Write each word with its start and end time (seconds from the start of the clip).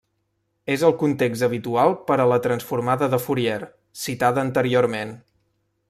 És 0.75 0.85
el 0.87 0.95
context 1.01 1.45
habitual 1.47 1.93
per 2.07 2.17
a 2.23 2.25
la 2.31 2.39
Transformada 2.47 3.13
de 3.15 3.21
Fourier, 3.27 3.61
citada 4.07 4.43
anteriorment. 4.49 5.15